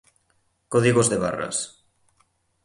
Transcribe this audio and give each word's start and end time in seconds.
Códigos 0.73 1.07
de 1.11 1.17
barras. 1.23 1.57